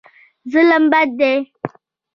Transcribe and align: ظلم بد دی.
ظلم 0.51 0.83
بد 0.91 1.07
دی. 1.19 1.35